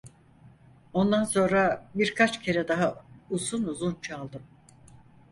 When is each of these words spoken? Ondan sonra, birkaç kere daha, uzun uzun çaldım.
Ondan 0.93 1.23
sonra, 1.23 1.87
birkaç 1.95 2.41
kere 2.41 2.67
daha, 2.67 3.03
uzun 3.29 3.63
uzun 3.63 3.99
çaldım. 4.01 4.41